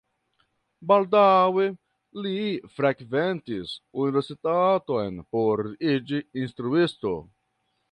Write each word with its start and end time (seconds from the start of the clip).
Baldaŭe 0.91 1.65
li 2.27 2.33
frekventis 2.79 3.75
universitaton 4.07 5.23
por 5.37 5.65
iĝi 5.93 6.25
instruisto. 6.47 7.17